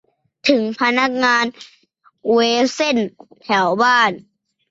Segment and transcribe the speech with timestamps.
[0.03, 0.07] นึก
[0.49, 1.45] ถึงพนักงาน
[2.31, 2.37] เว
[2.73, 2.97] เซ่น
[3.43, 4.11] แถวบ้าน